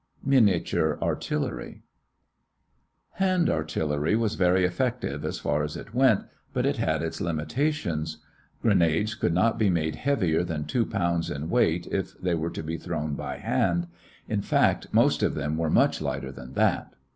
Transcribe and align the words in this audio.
MINIATURE 0.25 0.97
ARTILLERY 0.99 1.83
Hand 3.11 3.51
artillery 3.51 4.15
was 4.15 4.33
very 4.33 4.65
effective 4.65 5.23
as 5.23 5.37
far 5.37 5.61
as 5.61 5.77
it 5.77 5.93
went, 5.93 6.21
but 6.53 6.65
it 6.65 6.77
had 6.77 7.03
its 7.03 7.21
limitations. 7.21 8.17
Grenades 8.63 9.13
could 9.13 9.31
not 9.31 9.59
be 9.59 9.69
made 9.69 9.97
heavier 9.97 10.43
than 10.43 10.65
two 10.65 10.87
pounds 10.87 11.29
in 11.29 11.51
weight 11.51 11.85
if 11.91 12.19
they 12.19 12.33
were 12.33 12.49
to 12.49 12.63
be 12.63 12.77
thrown 12.79 13.13
by 13.13 13.37
hand; 13.37 13.85
in 14.27 14.41
fact, 14.41 14.87
most 14.91 15.21
of 15.21 15.35
them 15.35 15.55
were 15.55 15.69
much 15.69 16.01
lighter 16.01 16.31
than 16.31 16.53
that. 16.53 16.95